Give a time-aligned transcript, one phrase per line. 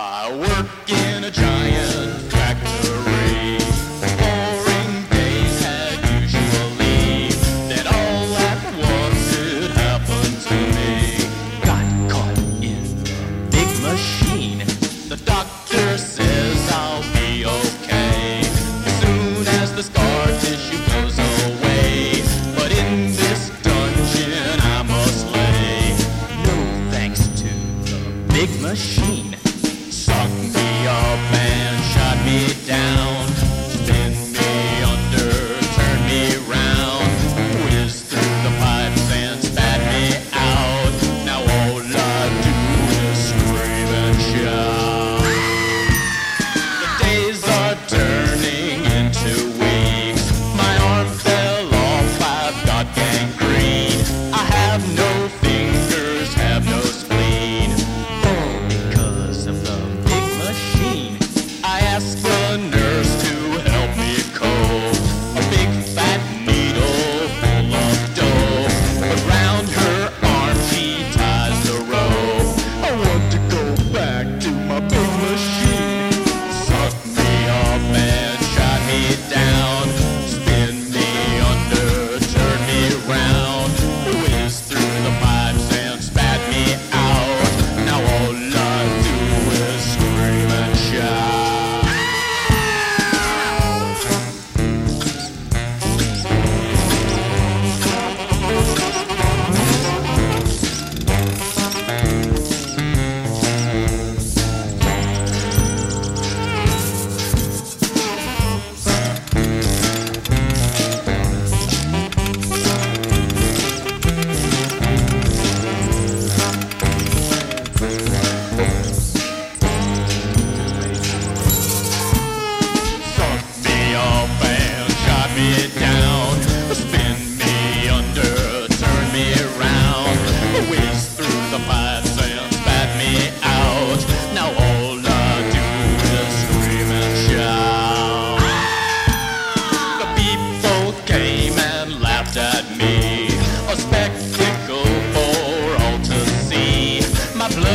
[0.00, 3.58] I work in a giant factory.
[4.20, 7.30] Boring days had usually.
[7.68, 11.18] Then all at once it happened to me.
[11.66, 13.10] Got caught in the
[13.50, 14.58] big machine.
[15.08, 18.42] The doctor says I'll be okay.
[19.02, 22.22] Soon as the scar tissue goes away.
[22.54, 25.90] But in this dungeon I must lay.
[26.46, 26.56] No
[26.92, 27.50] thanks to
[27.90, 27.98] the
[28.32, 29.17] big machine.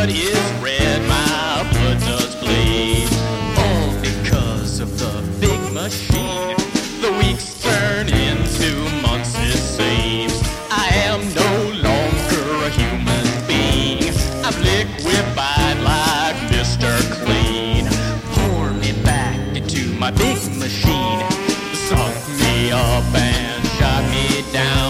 [0.00, 3.06] blood is red, my blood does bleed.
[3.58, 6.56] All because of the big machine.
[7.02, 8.70] The weeks turn into
[9.02, 10.32] months, it seems.
[10.70, 11.52] I am no
[11.88, 14.14] longer a human being.
[14.42, 16.90] I'm liquefied like Mr.
[17.22, 17.84] Clean.
[18.32, 21.20] Pour me back into my big machine.
[21.88, 24.89] Suck me up and shot me down.